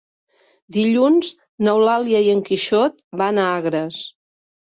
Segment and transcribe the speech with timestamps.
[0.77, 1.27] Dilluns
[1.67, 4.01] n'Eulàlia i en Quixot van a Agres.